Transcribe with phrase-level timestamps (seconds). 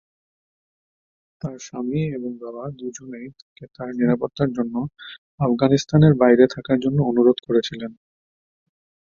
[1.41, 4.75] তার স্বামী এবং বাবা দুজনেই তাকে তার নিরাপত্তার জন্য
[5.39, 7.91] আফগানিস্তানের বাইরে থাকার জন্য অনুরোধ করেছিলেন।